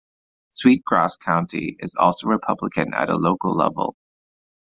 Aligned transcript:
Sweet 0.49 0.83
Grass 0.83 1.15
County 1.15 1.75
is 1.79 1.93
also 1.93 2.25
Republican 2.25 2.95
at 2.95 3.11
a 3.11 3.17
local 3.17 3.55
level. 3.55 3.95